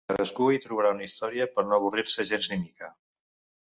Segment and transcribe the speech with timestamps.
[0.09, 2.95] Cadascú hi trobarà una història per no avorrir-se gens ni mica.